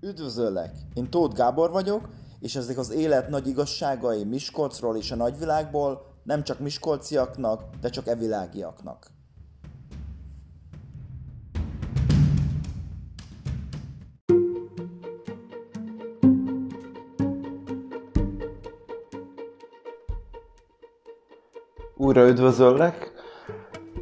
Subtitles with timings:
[0.00, 0.70] Üdvözöllek!
[0.94, 2.08] Én Tóth Gábor vagyok,
[2.40, 8.06] és ezek az élet nagy igazságai Miskolcról és a nagyvilágból nem csak miskolciaknak, de csak
[8.06, 9.06] evilágiaknak.
[21.96, 23.12] Újra üdvözöllek!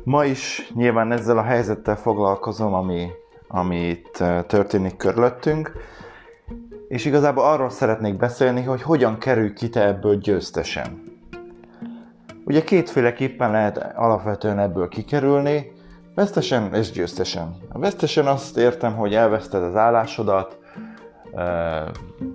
[0.05, 3.09] Ma is nyilván ezzel a helyzettel foglalkozom, ami,
[3.57, 5.73] ami itt eh, történik körülöttünk,
[6.89, 11.15] és igazából arról szeretnék beszélni, hogy hogyan kerül ki te ebből győztesen.
[12.45, 15.73] Ugye kétféleképpen lehet alapvetően ebből kikerülni,
[16.15, 17.57] vesztesen és győztesen.
[17.69, 20.59] A vesztesen azt értem, hogy elveszted az állásodat,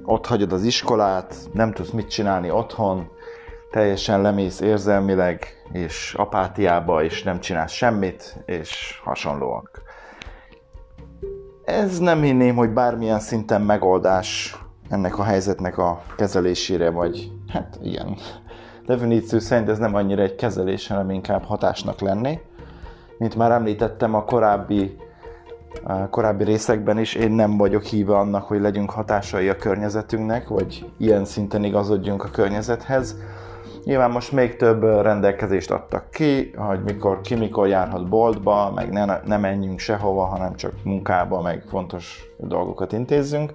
[0.04, 3.10] ott hagyod az iskolát, nem tudsz mit csinálni otthon,
[3.72, 9.82] teljesen lemész érzelmileg, és apátiába, és nem csinálsz semmit, és hasonlóak.
[11.66, 14.58] Ez nem hinném, hogy bármilyen szinten megoldás
[14.90, 18.16] ennek a helyzetnek a kezelésére, vagy hát igen,
[18.86, 22.40] definíció szerint ez nem annyira egy kezelés, hanem inkább hatásnak lenni.
[23.18, 24.98] Mint már említettem a korábbi,
[25.84, 30.92] a korábbi részekben is, én nem vagyok híve annak, hogy legyünk hatásai a környezetünknek, vagy
[30.98, 33.16] ilyen szinten igazodjunk a környezethez,
[33.84, 39.06] Nyilván most még több rendelkezést adtak ki, hogy mikor, ki mikor járhat boltba, meg ne,
[39.26, 43.54] ne menjünk sehova, hanem csak munkába, meg fontos dolgokat intézzünk.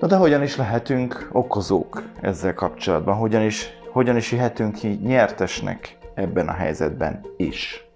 [0.00, 3.14] Na de hogyan is lehetünk okozók ezzel kapcsolatban?
[3.14, 7.88] Hogyan is, hogyan is jöhetünk ki nyertesnek ebben a helyzetben is?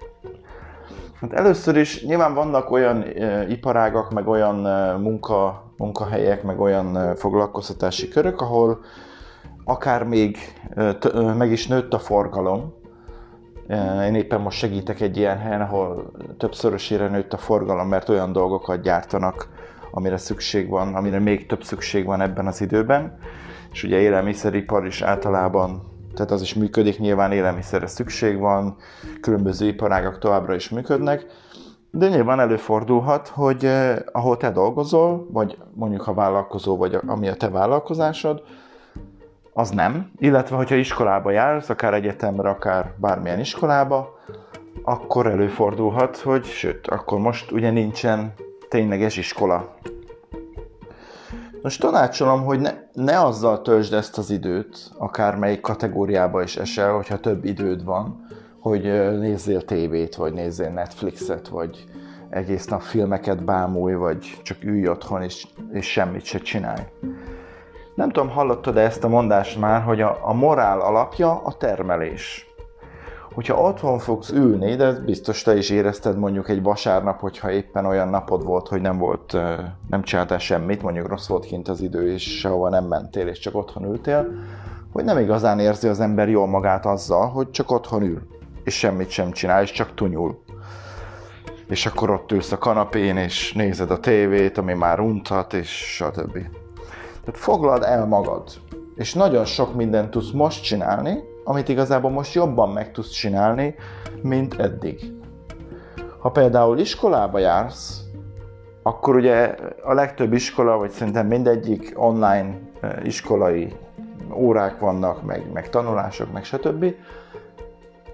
[1.21, 6.97] Hát először is nyilván vannak olyan e, iparágak, meg olyan e, munka, munkahelyek, meg olyan
[6.97, 8.81] e, foglalkoztatási körök, ahol
[9.69, 10.39] akár még
[11.37, 12.73] meg is nőtt a forgalom.
[14.07, 18.83] Én éppen most segítek egy ilyen helyen, ahol többszörösére nőtt a forgalom, mert olyan dolgokat
[18.83, 19.49] gyártanak,
[19.91, 23.19] amire szükség van, amire még több szükség van ebben az időben.
[23.73, 25.83] És ugye élelmiszeripar is általában,
[26.15, 28.77] tehát az is működik, nyilván élelmiszerre szükség van,
[29.21, 31.27] különböző iparágak továbbra is működnek,
[31.91, 33.71] de nyilván előfordulhat, hogy
[34.13, 38.43] ahol te dolgozol, vagy mondjuk a vállalkozó, vagy ami a te vállalkozásod,
[39.59, 40.11] az nem.
[40.19, 44.19] Illetve, hogyha iskolába jársz, akár egyetemre, akár bármilyen iskolába,
[44.83, 48.33] akkor előfordulhat, hogy sőt, akkor most ugye nincsen
[48.69, 49.75] tényleges iskola.
[51.63, 57.21] Most tanácsolom, hogy ne, ne azzal töltsd ezt az időt, akármelyik kategóriába is esel, hogyha
[57.21, 58.27] több időd van,
[58.61, 58.83] hogy
[59.19, 61.85] nézzél tévét, vagy nézzél Netflixet, vagy
[62.31, 66.83] egész nap filmeket bámulj, vagy csak ülj otthon és, és semmit se csinálj.
[67.99, 72.47] Nem tudom, hallottad-e ezt a mondást már, hogy a, a morál alapja a termelés.
[73.35, 78.09] Hogyha otthon fogsz ülni, de biztos te is érezted mondjuk egy vasárnap, hogyha éppen olyan
[78.09, 79.33] napod volt, hogy nem volt,
[79.89, 83.57] nem csináltál semmit, mondjuk rossz volt kint az idő, és sehova nem mentél, és csak
[83.57, 84.27] otthon ültél,
[84.93, 88.23] hogy nem igazán érzi az ember jól magát azzal, hogy csak otthon ül,
[88.65, 90.43] és semmit sem csinál, és csak tunyul.
[91.69, 96.39] És akkor ott ülsz a kanapén, és nézed a tévét, ami már untat, és stb.
[97.29, 98.43] Tehát foglald el magad,
[98.95, 103.75] és nagyon sok mindent tudsz most csinálni, amit igazából most jobban meg tudsz csinálni,
[104.23, 105.13] mint eddig.
[106.19, 108.01] Ha például iskolába jársz,
[108.83, 113.77] akkor ugye a legtöbb iskola, vagy szerintem mindegyik online eh, iskolai
[114.33, 116.85] órák vannak, meg, meg tanulások, meg stb.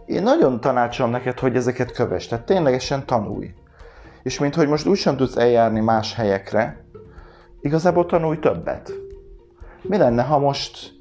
[0.06, 3.54] Én nagyon tanácsolom neked, hogy ezeket kövess, tehát ténylegesen tanulj.
[4.22, 6.84] És mint hogy most úgy sem tudsz eljárni más helyekre,
[7.60, 9.03] igazából tanulj többet.
[9.88, 10.92] Mi lenne, ha most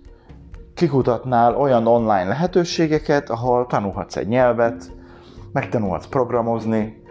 [0.73, 4.91] kikutatnál olyan online lehetőségeket, ahol tanulhatsz egy nyelvet,
[5.51, 7.01] megtanulhatsz programozni,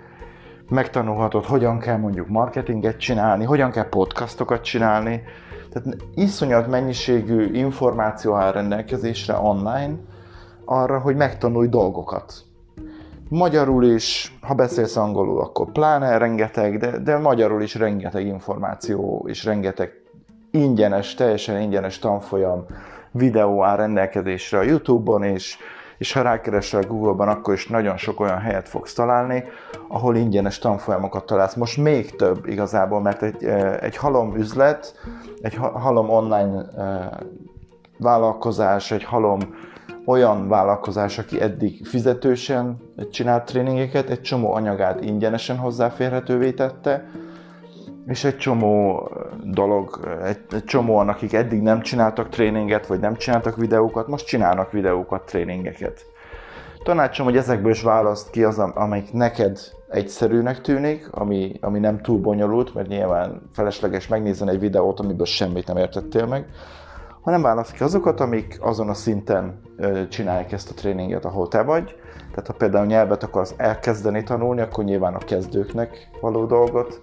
[0.68, 5.22] megtanulhatod, hogyan kell mondjuk marketinget csinálni, hogyan kell podcastokat csinálni.
[5.70, 9.94] Tehát iszonyat mennyiségű információ áll rendelkezésre online
[10.64, 12.34] arra, hogy megtanulj dolgokat.
[13.28, 19.44] Magyarul is, ha beszélsz angolul, akkor pláne rengeteg, de, de magyarul is rengeteg információ és
[19.44, 20.01] rengeteg
[20.52, 22.66] ingyenes, teljesen ingyenes tanfolyam
[23.10, 25.56] videó áll rendelkezésre a Youtube-on, és,
[25.98, 29.44] és ha rákeresel Google-ban, akkor is nagyon sok olyan helyet fogsz találni,
[29.88, 31.54] ahol ingyenes tanfolyamokat találsz.
[31.54, 33.44] Most még több igazából, mert egy,
[33.80, 34.94] egy halom üzlet,
[35.40, 36.64] egy halom online
[37.98, 39.38] vállalkozás, egy halom
[40.06, 42.76] olyan vállalkozás, aki eddig fizetősen
[43.10, 47.04] csinált tréningeket, egy csomó anyagát ingyenesen hozzáférhetővé tette,
[48.06, 49.08] és egy csomó
[49.44, 54.72] dolog, egy, egy csomóan, akik eddig nem csináltak tréninget, vagy nem csináltak videókat, most csinálnak
[54.72, 56.06] videókat, tréningeket.
[56.82, 59.58] Tanácsom, hogy ezekből is választ ki az, amelyik neked
[59.88, 65.66] egyszerűnek tűnik, ami, ami nem túl bonyolult, mert nyilván felesleges megnézni egy videót, amiből semmit
[65.66, 66.46] nem értettél meg,
[67.20, 69.60] hanem válasz ki azokat, amik azon a szinten
[70.08, 71.96] csinálják ezt a tréninget, ahol te vagy.
[72.30, 77.00] Tehát ha például nyelvet akarsz elkezdeni tanulni, akkor nyilván a kezdőknek való dolgot,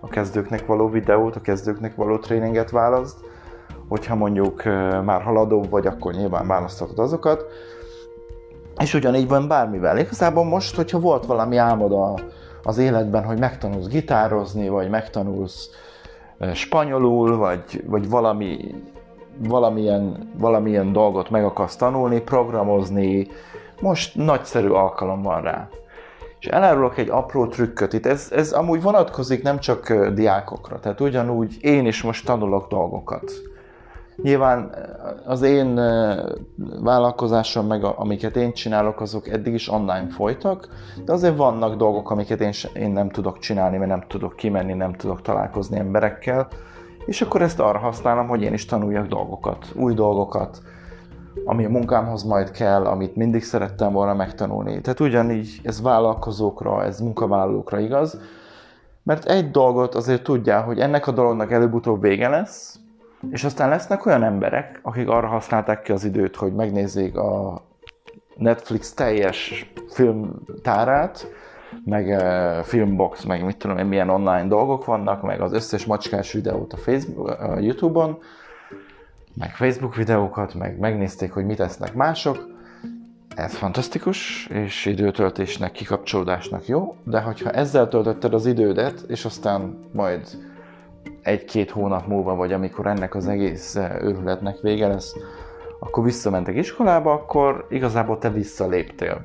[0.00, 3.16] a kezdőknek való videót, a kezdőknek való tréninget választ.
[3.88, 4.64] Hogyha mondjuk
[5.04, 7.44] már haladó vagy, akkor nyilván választhatod azokat.
[8.78, 9.98] És ugyanígy van bármivel.
[9.98, 12.14] Igazából most, hogyha volt valami álmod a,
[12.62, 15.70] az életben, hogy megtanulsz gitározni, vagy megtanulsz
[16.52, 18.74] spanyolul, vagy, vagy valami
[19.38, 23.26] valamilyen, valamilyen dolgot meg akarsz tanulni, programozni,
[23.80, 25.68] most nagyszerű alkalom van rá.
[26.40, 27.92] És elárulok egy apró trükköt.
[27.92, 33.32] Itt, ez, ez amúgy vonatkozik nem csak diákokra, tehát ugyanúgy én is most tanulok dolgokat.
[34.22, 34.74] Nyilván
[35.24, 35.74] az én
[36.82, 40.68] vállalkozásom, meg amiket én csinálok, azok eddig is online folytak,
[41.04, 44.92] de azért vannak dolgok, amiket én, én nem tudok csinálni, mert nem tudok kimenni, nem
[44.92, 46.48] tudok találkozni emberekkel,
[47.06, 50.62] és akkor ezt arra használom, hogy én is tanuljak dolgokat, új dolgokat,
[51.44, 54.80] ami a munkámhoz majd kell, amit mindig szerettem volna megtanulni.
[54.80, 58.20] Tehát ugyanígy ez vállalkozókra, ez munkavállalókra igaz,
[59.02, 62.78] mert egy dolgot azért tudják, hogy ennek a dolognak előbb-utóbb vége lesz,
[63.30, 67.62] és aztán lesznek olyan emberek, akik arra használták ki az időt, hogy megnézzék a
[68.36, 71.26] Netflix teljes filmtárát,
[71.84, 76.32] meg uh, Filmbox, meg mit tudom én, milyen online dolgok vannak, meg az összes macskás
[76.32, 78.18] videót a, Facebook, a Youtube-on,
[79.38, 82.48] meg Facebook videókat, meg megnézték, hogy mit tesznek mások.
[83.36, 90.28] Ez fantasztikus, és időtöltésnek, kikapcsolódásnak jó, de hogyha ezzel töltötted az idődet, és aztán majd
[91.22, 95.14] egy-két hónap múlva, vagy amikor ennek az egész őrületnek vége lesz,
[95.80, 99.22] akkor visszamentek iskolába, akkor igazából te visszaléptél.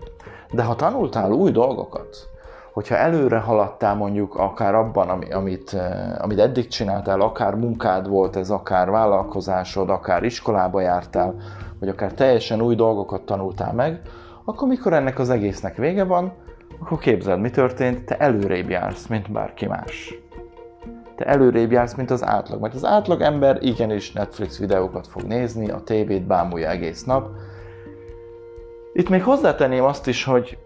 [0.51, 2.32] De ha tanultál új dolgokat,
[2.73, 8.49] hogyha előre haladtál mondjuk akár abban, amit, eh, amit eddig csináltál, akár munkád volt ez,
[8.49, 11.35] akár vállalkozásod, akár iskolába jártál,
[11.79, 14.01] vagy akár teljesen új dolgokat tanultál meg,
[14.45, 16.33] akkor mikor ennek az egésznek vége van,
[16.79, 20.15] akkor képzeld, mi történt, te előrébb jársz, mint bárki más.
[21.15, 22.61] Te előrébb jársz, mint az átlag.
[22.61, 27.29] Mert az átlag ember igenis Netflix videókat fog nézni, a tévét bámulja egész nap.
[28.93, 30.57] Itt még hozzátenném azt is, hogy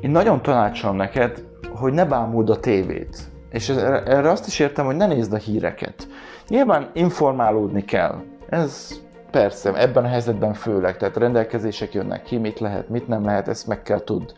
[0.00, 1.44] én nagyon tanácsolom neked,
[1.74, 3.18] hogy ne bámuld a tévét.
[3.50, 6.08] És erre azt is értem, hogy ne nézd a híreket.
[6.48, 8.22] Nyilván informálódni kell.
[8.48, 9.00] Ez
[9.30, 13.66] persze, ebben a helyzetben főleg, tehát rendelkezések jönnek ki, mit lehet, mit nem lehet, ezt
[13.66, 14.32] meg kell tud.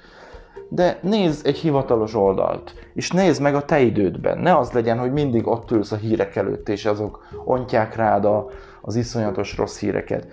[0.69, 4.38] De nézd egy hivatalos oldalt, és nézd meg a te idődben.
[4.38, 8.46] Ne az legyen, hogy mindig ott ülsz a hírek előtt, és azok ontják rád a,
[8.81, 10.26] az iszonyatos rossz híreket.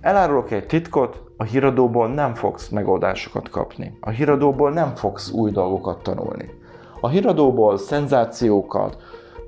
[0.00, 3.98] Elárulok egy titkot, a híradóból nem fogsz megoldásokat kapni.
[4.00, 6.50] A híradóból nem fogsz új dolgokat tanulni.
[7.00, 8.96] A híradóból szenzációkat,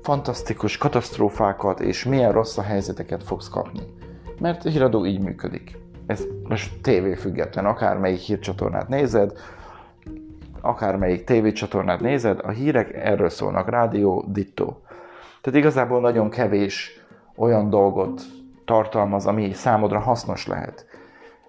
[0.01, 3.81] fantasztikus katasztrófákat és milyen rossz a helyzeteket fogsz kapni.
[4.39, 5.77] Mert a híradó így működik.
[6.05, 9.33] Ez most tévé független, akármelyik hírcsatornát nézed,
[10.61, 14.73] akármelyik tévécsatornát nézed, a hírek erről szólnak, rádió, ditto.
[15.41, 16.99] Tehát igazából nagyon kevés
[17.35, 18.21] olyan dolgot
[18.71, 20.85] tartalmaz, ami számodra hasznos lehet.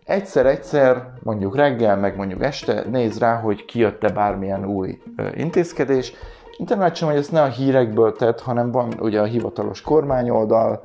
[0.04, 4.98] Egyszer-egyszer, mondjuk reggel, meg mondjuk este néz rá, hogy kijött-e bármilyen új
[5.34, 6.12] intézkedés.
[6.56, 10.82] Internet hogy ezt ne a hírekből tett, hanem van ugye a hivatalos kormányoldal,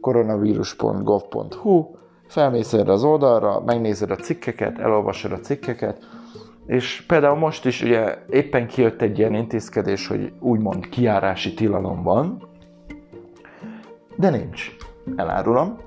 [0.00, 1.90] koronavírus.gov.hu,
[2.26, 5.98] felmész erre az oldalra, megnézed a cikkeket, elolvasod a cikkeket,
[6.66, 12.48] és például most is ugye éppen kijött egy ilyen intézkedés, hogy úgymond kiárási tilalom van,
[14.16, 14.76] de nincs
[15.16, 15.78] elárulom.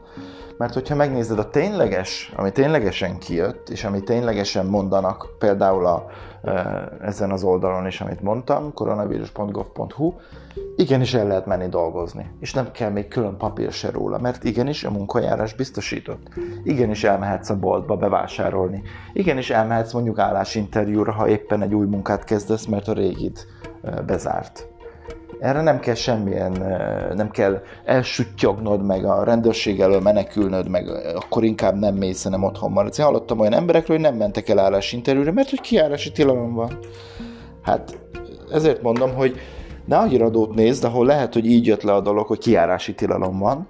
[0.58, 6.06] Mert hogyha megnézed a tényleges, ami ténylegesen kijött, és ami ténylegesen mondanak, például a,
[7.02, 10.14] ezen az oldalon is, amit mondtam, koronavírus.gov.hu,
[10.76, 14.84] igenis el lehet menni dolgozni, és nem kell még külön papír se róla, mert igenis
[14.84, 16.28] a munkajárás biztosított.
[16.64, 18.82] Igenis elmehetsz a boltba bevásárolni.
[19.14, 23.48] Igenis elmehetsz mondjuk állásinterjúra, ha éppen egy új munkát kezdesz, mert a régit
[24.06, 24.75] bezárt.
[25.40, 26.52] Erre nem kell semmilyen,
[27.16, 32.72] nem kell elsüttyognod, meg a rendőrség elől menekülnöd, meg akkor inkább nem mész, hanem otthon
[32.72, 32.98] maradsz.
[32.98, 36.80] Én hallottam olyan emberekről, hogy nem mentek el állásinterjúra, mert hogy kiárási tilalom van.
[37.62, 38.00] Hát
[38.52, 39.40] ezért mondom, hogy
[39.86, 43.40] ne a híradót nézd, ahol lehet, hogy így jött le a dolog, hogy kiárási tilalom
[43.40, 43.68] van,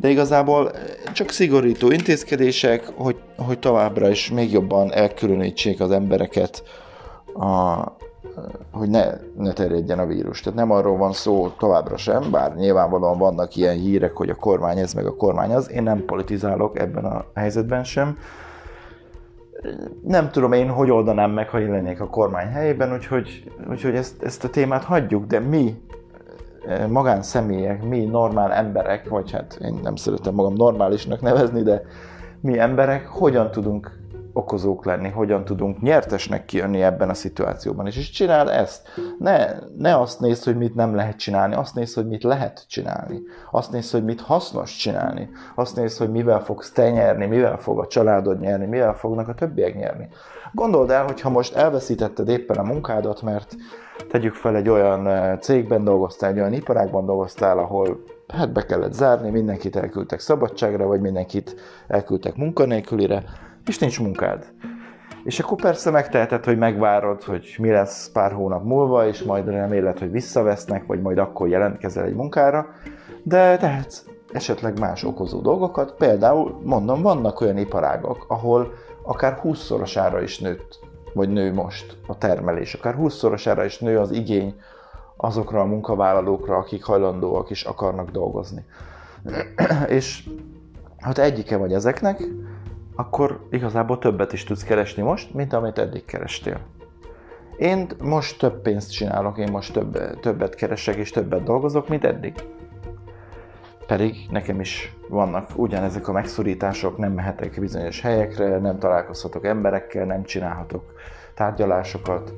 [0.00, 0.70] de igazából
[1.12, 6.62] csak szigorító intézkedések, hogy, hogy továbbra is még jobban elkülönítsék az embereket
[7.34, 7.80] a,
[8.72, 9.04] hogy ne,
[9.36, 10.40] ne terjedjen a vírus.
[10.40, 14.78] Tehát nem arról van szó továbbra sem, bár nyilvánvalóan vannak ilyen hírek, hogy a kormány
[14.78, 15.70] ez, meg a kormány az.
[15.70, 18.18] Én nem politizálok ebben a helyzetben sem.
[20.02, 24.22] nem tudom én, hogy oldanám meg, ha én lennék a kormány helyében, úgyhogy, úgyhogy ezt,
[24.22, 25.82] ezt a témát hagyjuk, de mi
[26.88, 31.82] magánszemélyek, mi normál emberek, vagy hát én nem szeretem magam normálisnak nevezni, de
[32.40, 33.97] mi emberek hogyan tudunk
[34.38, 37.86] okozók lenni, hogyan tudunk nyertesnek kijönni ebben a szituációban.
[37.86, 38.88] És, és csinál ezt.
[39.18, 39.46] Ne,
[39.78, 43.22] ne azt nézd, hogy mit nem lehet csinálni, azt nézd, hogy mit lehet csinálni.
[43.50, 45.30] Azt nézd, hogy mit hasznos csinálni.
[45.54, 49.34] Azt nézd, hogy mivel fogsz te nyerni, mivel fog a családod nyerni, mivel fognak a
[49.34, 50.08] többiek nyerni.
[50.52, 53.56] Gondold el, hogy ha most elveszítetted éppen a munkádat, mert
[54.10, 59.30] tegyük fel egy olyan cégben dolgoztál, egy olyan iparágban dolgoztál, ahol hát be kellett zárni,
[59.30, 61.54] mindenkit elküldtek szabadságra, vagy mindenkit
[61.88, 63.24] elküldtek munkanélkülire,
[63.66, 64.52] és nincs munkád.
[65.24, 69.98] És akkor persze megteheted, hogy megvárod, hogy mi lesz pár hónap múlva, és majd reméled,
[69.98, 72.66] hogy visszavesznek, vagy majd akkor jelentkezel egy munkára,
[73.22, 75.94] de tehetsz esetleg más okozó dolgokat.
[75.98, 78.72] Például, mondom, vannak olyan iparágok, ahol
[79.02, 80.78] akár 20-szorosára is nőtt,
[81.14, 84.54] vagy nő most a termelés, akár 20-szorosára is nő az igény
[85.16, 88.64] azokra a munkavállalókra, akik hajlandóak is akarnak dolgozni.
[89.88, 90.28] és
[91.00, 92.22] ha te egyike vagy ezeknek,
[92.98, 96.60] akkor igazából többet is tudsz keresni most, mint amit eddig kerestél.
[97.56, 102.34] Én most több pénzt csinálok, én most több, többet keresek és többet dolgozok, mint eddig.
[103.86, 110.22] Pedig nekem is vannak ugyanezek a megszorítások, nem mehetek bizonyos helyekre, nem találkozhatok emberekkel, nem
[110.22, 110.92] csinálhatok
[111.34, 112.34] tárgyalásokat,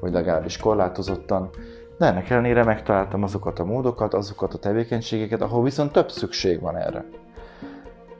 [0.00, 1.50] vagy legalábbis korlátozottan.
[1.98, 6.76] De ennek ellenére megtaláltam azokat a módokat, azokat a tevékenységeket, ahol viszont több szükség van
[6.76, 7.04] erre.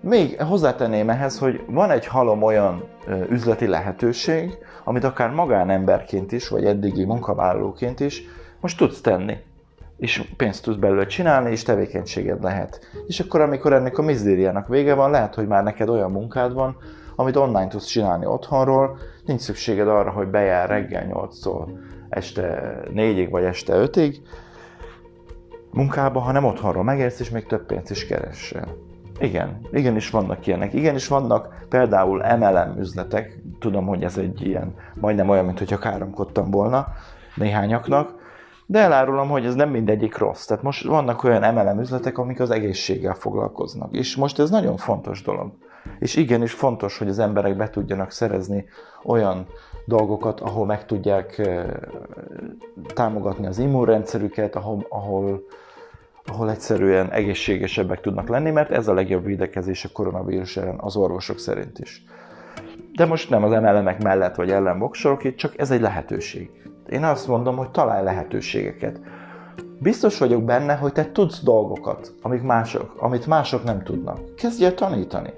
[0.09, 2.85] Még hozzátenném ehhez, hogy van egy halom olyan
[3.31, 8.23] üzleti lehetőség, amit akár magánemberként is, vagy eddigi munkavállalóként is
[8.61, 9.37] most tudsz tenni.
[9.97, 12.81] És pénzt tudsz belőle csinálni, és tevékenységed lehet.
[13.07, 16.77] És akkor, amikor ennek a mizériának vége van, lehet, hogy már neked olyan munkád van,
[17.17, 21.69] amit online tudsz csinálni otthonról, nincs szükséged arra, hogy bejár reggel 8-tól
[22.09, 24.17] este 4-ig vagy este 5-ig
[25.73, 28.88] munkába, hanem otthonról megérsz, és még több pénzt is keresel.
[29.21, 30.73] Igen, igenis vannak ilyenek.
[30.73, 36.51] Igenis vannak például MLM üzletek, tudom, hogy ez egy ilyen, majdnem olyan, mint hogyha káromkodtam
[36.51, 36.87] volna
[37.35, 38.17] néhányaknak,
[38.67, 40.45] de elárulom, hogy ez nem mindegyik rossz.
[40.45, 43.97] Tehát most vannak olyan MLM üzletek, amik az egészséggel foglalkoznak.
[43.97, 45.53] És most ez nagyon fontos dolog.
[45.99, 48.65] És igenis fontos, hogy az emberek be tudjanak szerezni
[49.05, 49.47] olyan
[49.85, 51.65] dolgokat, ahol meg tudják eh,
[52.95, 55.43] támogatni az immunrendszerüket, ahol, ahol
[56.29, 61.39] ahol egyszerűen egészségesebbek tudnak lenni, mert ez a legjobb védekezés a koronavírus ellen az orvosok
[61.39, 62.05] szerint is.
[62.93, 66.51] De most nem az emelemek mellett vagy ellen voksolok itt, csak ez egy lehetőség.
[66.89, 69.01] Én azt mondom, hogy találj lehetőségeket.
[69.81, 74.35] Biztos vagyok benne, hogy te tudsz dolgokat, amik mások, amit mások nem tudnak.
[74.35, 75.33] Kezdj el tanítani.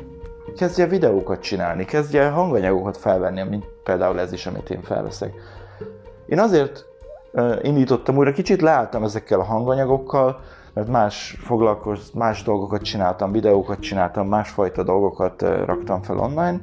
[0.57, 5.33] Kezdj el videókat csinálni, kezdj el hanganyagokat felvenni, mint például ez is, amit én felveszek.
[6.27, 6.85] Én azért
[7.63, 10.41] indítottam újra, kicsit leálltam ezekkel a hanganyagokkal,
[10.73, 16.61] mert más foglalkoz, más dolgokat csináltam, videókat csináltam, másfajta dolgokat raktam fel online,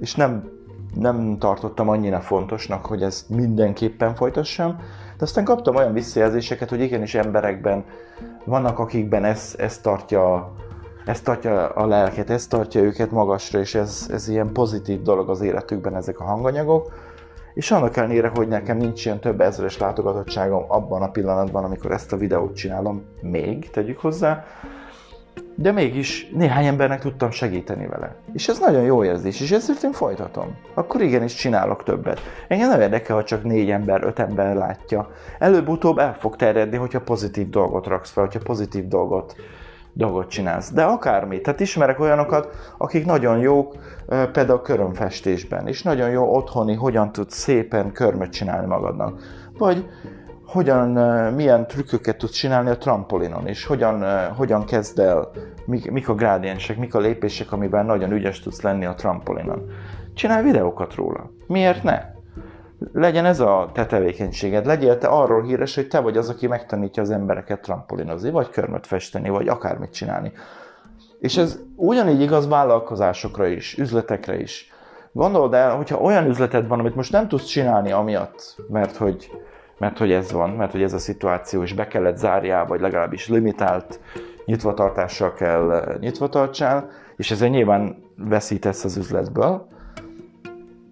[0.00, 0.50] és nem,
[0.94, 4.76] nem tartottam annyira fontosnak, hogy ezt mindenképpen folytassam,
[5.18, 7.84] de aztán kaptam olyan visszajelzéseket, hogy igenis emberekben
[8.44, 10.52] vannak, akikben ez, ez tartja
[11.04, 15.40] ez tartja a lelket, ez tartja őket magasra, és ez, ez ilyen pozitív dolog az
[15.40, 16.92] életükben ezek a hanganyagok
[17.58, 22.12] és annak ellenére, hogy nekem nincs ilyen több ezeres látogatottságom abban a pillanatban, amikor ezt
[22.12, 24.44] a videót csinálom, még tegyük hozzá,
[25.54, 28.14] de mégis néhány embernek tudtam segíteni vele.
[28.32, 30.56] És ez nagyon jó érzés, és ezért én folytatom.
[30.74, 32.20] Akkor igenis csinálok többet.
[32.48, 35.10] Engem nem érdekel, ha csak négy ember, öt ember látja.
[35.38, 39.34] Előbb-utóbb el fog terjedni, hogyha pozitív dolgot raksz fel, hogyha pozitív dolgot
[39.98, 40.72] dolgot csinálsz.
[40.72, 41.40] De akármi.
[41.40, 43.76] Tehát ismerek olyanokat, akik nagyon jók
[44.32, 49.20] például körömfestésben, és nagyon jó otthoni, hogyan tudsz szépen körmöt csinálni magadnak.
[49.58, 49.88] Vagy
[50.46, 50.88] hogyan,
[51.34, 54.04] milyen trükköket tudsz csinálni a trampolinon, és hogyan,
[54.36, 55.30] hogyan kezd el,
[55.66, 59.70] mik, mik a grádiensek, mik a lépések, amiben nagyon ügyes tudsz lenni a trampolinon.
[60.14, 61.30] Csinálj videókat róla.
[61.46, 62.16] Miért ne?
[62.92, 67.02] Legyen ez a te tevékenységed, legyél te arról híres, hogy te vagy az, aki megtanítja
[67.02, 70.32] az embereket trampolinozni, vagy körmöt festeni, vagy akármit csinálni.
[71.20, 74.72] És ez ugyanígy igaz vállalkozásokra is, üzletekre is.
[75.12, 79.30] Gondold el, hogyha olyan üzleted van, amit most nem tudsz csinálni amiatt, mert hogy,
[79.78, 83.28] mert hogy ez van, mert hogy ez a szituáció, és be kellett zárjál, vagy legalábbis
[83.28, 84.00] limitált
[84.44, 89.68] nyitvatartással kell nyitvatartsál, és ezzel nyilván veszítesz az üzletből,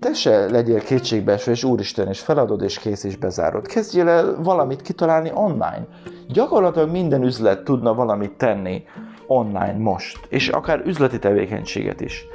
[0.00, 3.66] te se legyél kétségbeesve, és úristen, és feladod, és kész, és bezárod.
[3.66, 5.86] Kezdjél el valamit kitalálni online.
[6.28, 8.84] Gyakorlatilag minden üzlet tudna valamit tenni
[9.26, 12.26] online most, és akár üzleti tevékenységet is.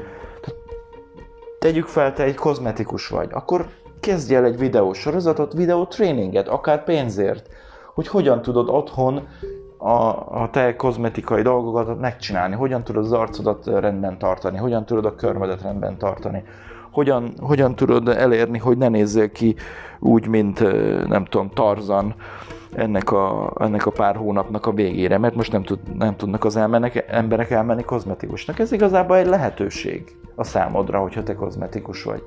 [1.59, 3.67] tegyük fel, te egy kozmetikus vagy, akkor
[3.99, 7.49] kezdj el egy videósorozatot, videótréninget, akár pénzért,
[7.93, 9.27] hogy hogyan tudod otthon
[9.77, 9.93] a,
[10.41, 15.61] a te kozmetikai dolgokat megcsinálni, hogyan tudod az arcodat rendben tartani, hogyan tudod a körmedet
[15.61, 16.43] rendben tartani,
[16.91, 19.55] hogyan, hogyan tudod elérni, hogy ne nézzél ki
[19.99, 20.59] úgy, mint
[21.07, 22.15] nem tudom, Tarzan
[22.73, 26.55] ennek a, ennek a pár hónapnak a végére, mert most nem, tud, nem tudnak az
[26.55, 28.59] elmenek, emberek elmenni kozmetikusnak.
[28.59, 32.23] Ez igazából egy lehetőség a számodra, hogyha te kozmetikus vagy.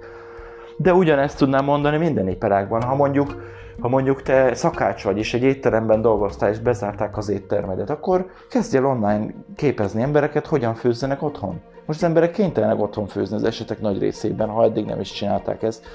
[0.76, 2.82] De ugyanezt tudnám mondani minden iparágban.
[2.82, 3.42] Ha mondjuk,
[3.80, 8.76] ha mondjuk te szakács vagy, és egy étteremben dolgoztál, és bezárták az éttermedet, akkor kezdj
[8.76, 11.60] el online képezni embereket, hogyan főzzenek otthon.
[11.86, 15.62] Most az emberek kénytelenek otthon főzni az esetek nagy részében, ha eddig nem is csinálták
[15.62, 15.86] ezt.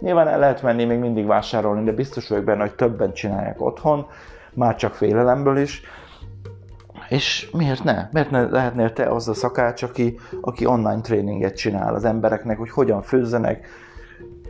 [0.00, 4.06] Nyilván el lehet menni még mindig vásárolni, de biztos vagyok benne, hogy többen csinálják otthon,
[4.54, 5.82] már csak félelemből is.
[7.08, 8.08] És miért ne?
[8.12, 12.70] Miért ne lehetnél te az a szakács, aki, aki online tréninget csinál az embereknek, hogy
[12.70, 13.66] hogyan főzzenek,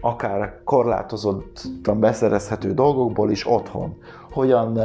[0.04, 3.96] akár korlátozottan beszerezhető dolgokból is otthon.
[4.30, 4.78] Hogyan,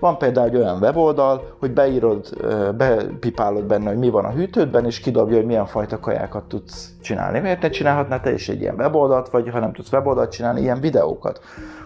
[0.00, 2.28] van például egy olyan weboldal, hogy beírod,
[2.76, 7.40] bepipálod benne, hogy mi van a hűtődben, és kidobja, hogy milyen fajta kajákat tudsz csinálni.
[7.40, 10.80] Miért ne csinálhatnál te is egy ilyen weboldalt, vagy ha nem tudsz weboldalt csinálni, ilyen
[10.80, 11.40] videókat.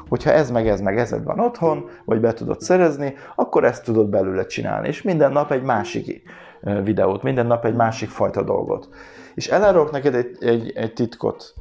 [0.09, 4.07] Hogyha ez meg ez meg ezed van otthon, vagy be tudod szerezni, akkor ezt tudod
[4.07, 4.89] belőle csinálni.
[4.89, 6.23] És minden nap egy másik
[6.83, 8.89] videót, minden nap egy másik fajta dolgot.
[9.37, 11.55] És elárulok neked egy, egy, egy titkot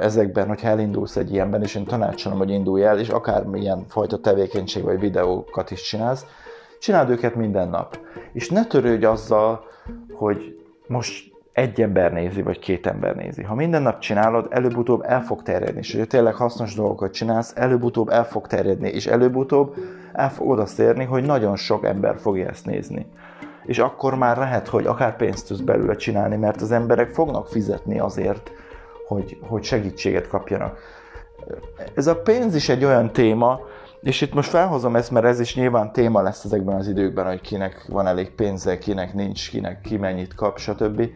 [0.00, 4.82] ezekben, hogyha elindulsz egy ilyenben, és én tanácsolom, hogy indulj el, és akármilyen fajta tevékenység
[4.82, 6.26] vagy videókat is csinálsz,
[6.80, 7.98] csináld őket minden nap.
[8.32, 9.64] És ne törődj azzal,
[10.12, 13.42] hogy most egy ember nézi, vagy két ember nézi.
[13.42, 15.78] Ha minden nap csinálod, előbb-utóbb el fog terjedni.
[15.78, 19.74] És hogyha tényleg hasznos dolgokat csinálsz, előbb-utóbb el fog terjedni, és előbb-utóbb
[20.12, 23.06] el fogod azt érni, hogy nagyon sok ember fogja ezt nézni
[23.66, 27.98] és akkor már lehet, hogy akár pénzt tudsz belőle csinálni, mert az emberek fognak fizetni
[27.98, 28.50] azért,
[29.08, 30.78] hogy, hogy segítséget kapjanak.
[31.94, 33.60] Ez a pénz is egy olyan téma,
[34.02, 37.40] és itt most felhozom ezt, mert ez is nyilván téma lesz ezekben az időkben, hogy
[37.40, 41.08] kinek van elég pénze, kinek nincs, kinek ki mennyit kap, stb.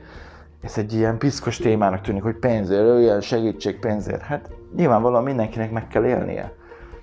[0.63, 4.23] Ez egy ilyen piszkos témának tűnik, hogy pénzért, ilyen segítség pénzért.
[4.23, 6.53] Hát nyilvánvalóan mindenkinek meg kell élnie.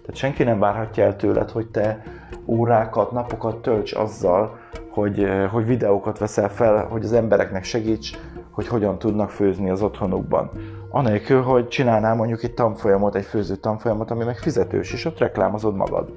[0.02, 2.04] Tehát senki nem várhatja el tőled, hogy te
[2.46, 4.60] órákat, napokat tölts azzal,
[4.96, 8.18] hogy, eh, hogy videókat veszel fel, hogy az embereknek segíts,
[8.52, 10.52] hogy hogyan tudnak főzni az otthonukban.
[10.90, 15.76] Anélkül, hogy csinálnál mondjuk egy tanfolyamot, egy főző tanfolyamot, ami meg fizetős, és ott reklámozod
[15.76, 16.10] magad.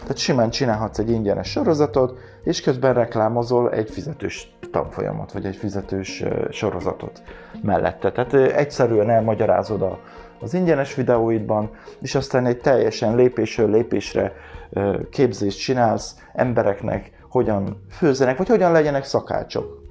[0.00, 6.20] Tehát simán csinálhatsz egy ingyenes sorozatot, és közben reklámozol egy fizetős tanfolyamot, vagy egy fizetős
[6.20, 7.22] eh, sorozatot
[7.62, 8.12] mellette.
[8.12, 9.98] Tehát eh, egyszerűen elmagyarázod a,
[10.40, 14.32] az ingyenes videóidban, és aztán egy teljesen lépésről lépésre
[15.10, 19.82] képzést csinálsz embereknek, hogyan főzzenek, vagy hogyan legyenek szakácsok.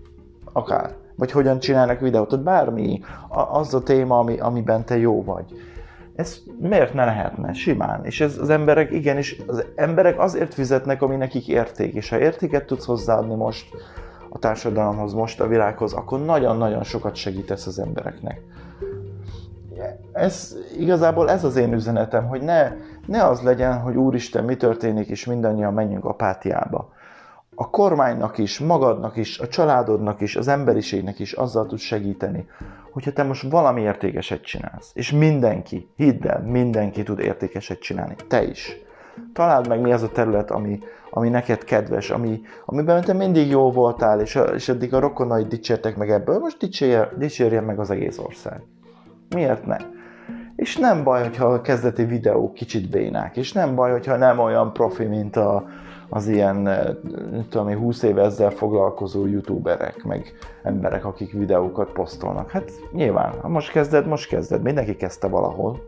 [0.53, 0.95] Akár.
[1.15, 3.01] Vagy hogyan csinálnak videót, tehát bármi,
[3.51, 5.45] az a téma, ami, amiben te jó vagy.
[6.15, 7.53] Ez miért ne lehetne?
[7.53, 8.06] Simán.
[8.06, 11.93] És ez az emberek, igenis, az emberek azért fizetnek, ami nekik érték.
[11.93, 13.75] És ha értéket tudsz hozzáadni most
[14.29, 18.41] a társadalomhoz, most a világhoz, akkor nagyon-nagyon sokat segítesz az embereknek
[20.13, 22.71] ez igazából ez az én üzenetem, hogy ne,
[23.06, 26.92] ne az legyen, hogy úristen, mi történik, és mindannyian menjünk apátiába.
[27.55, 32.47] A kormánynak is, magadnak is, a családodnak is, az emberiségnek is azzal tud segíteni,
[32.91, 34.91] hogyha te most valami értékeset csinálsz.
[34.93, 38.15] És mindenki, hidd el, mindenki tud értékeset csinálni.
[38.27, 38.77] Te is.
[39.33, 43.71] Találd meg, mi az a terület, ami, ami neked kedves, ami, amiben te mindig jó
[43.71, 48.17] voltál, és, és eddig a rokonaid dicsértek meg ebből, most dicsérje, dicsérjen meg az egész
[48.17, 48.61] ország.
[49.29, 49.77] Miért ne?
[50.55, 54.73] És nem baj, hogyha a kezdeti videók kicsit bénák, és nem baj, hogyha nem olyan
[54.73, 55.65] profi, mint a,
[56.13, 56.95] az ilyen, eh,
[57.49, 62.52] tudom 20 éve ezzel foglalkozó youtuberek, meg emberek, akik videókat posztolnak.
[62.52, 64.62] Hát nyilván, ha most kezded, most kezded.
[64.62, 65.82] Mindenki kezdte valahol.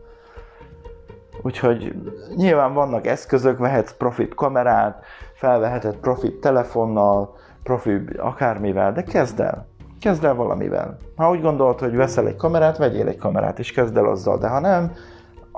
[1.42, 1.94] Úgyhogy
[2.36, 9.66] nyilván vannak eszközök, vehetsz profit kamerát, felveheted profit telefonnal, profi akármivel, de kezd el.
[10.00, 10.96] Kezd el valamivel.
[11.16, 14.48] Ha úgy gondolod, hogy veszel egy kamerát, vegyél egy kamerát, és kezd el azzal, de
[14.48, 14.92] ha nem,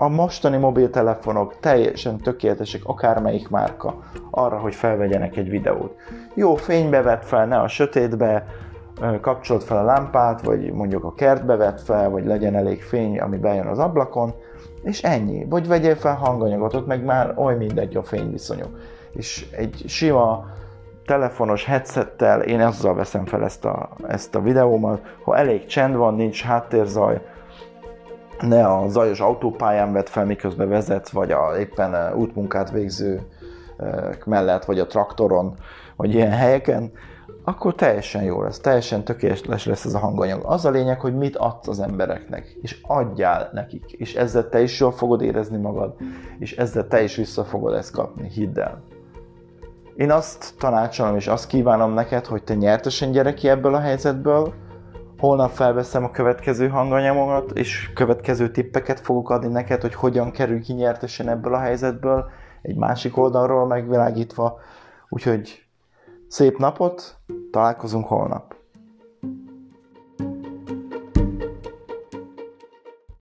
[0.00, 3.98] a mostani mobiltelefonok teljesen tökéletesek, akármelyik márka,
[4.30, 5.94] arra, hogy felvegyenek egy videót.
[6.34, 8.46] Jó fénybe vett fel, ne a sötétbe,
[9.20, 13.36] kapcsolt fel a lámpát, vagy mondjuk a kertbe vett fel, vagy legyen elég fény, ami
[13.36, 14.34] bejön az ablakon,
[14.82, 15.46] és ennyi.
[15.48, 18.78] Vagy vegyél fel hanganyagot, ott meg már oly mindegy a fényviszonyok.
[19.12, 20.46] És egy sima
[21.06, 26.14] telefonos headsettel én azzal veszem fel ezt a, ezt a videómat, ha elég csend van,
[26.14, 27.20] nincs háttérzaj,
[28.40, 33.26] ne a zajos autópályán vett fel, miközben vezet, vagy a éppen útmunkát végző
[34.24, 35.54] mellett, vagy a traktoron,
[35.96, 36.92] vagy ilyen helyeken,
[37.44, 40.40] akkor teljesen jó lesz, teljesen tökéletes lesz ez a hanganyag.
[40.44, 44.80] Az a lényeg, hogy mit adsz az embereknek, és adjál nekik, és ezzel te is
[44.80, 45.94] jól fogod érezni magad,
[46.38, 48.82] és ezzel te is vissza fogod ezt kapni, hidd el.
[49.96, 54.54] Én azt tanácsolom, és azt kívánom neked, hogy te nyertesen gyere ki ebből a helyzetből,
[55.18, 60.72] holnap felveszem a következő hanganyagomat, és következő tippeket fogok adni neked, hogy hogyan kerül ki
[60.72, 62.30] nyertesen ebből a helyzetből,
[62.62, 64.58] egy másik oldalról megvilágítva.
[65.08, 65.64] Úgyhogy
[66.28, 67.16] szép napot,
[67.50, 68.57] találkozunk holnap.